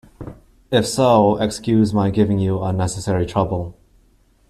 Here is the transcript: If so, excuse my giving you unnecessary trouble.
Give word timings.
If 0.71 0.87
so, 0.87 1.37
excuse 1.39 1.93
my 1.93 2.09
giving 2.09 2.39
you 2.39 2.63
unnecessary 2.63 3.27
trouble. 3.27 3.77